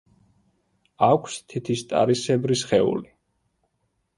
[1.07, 3.15] აქვს თითისტარისებრი სხეული.